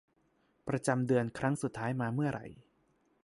[0.67, 2.45] ประจำเดือนครั้งสุดท้ายมาเมื่อไหร่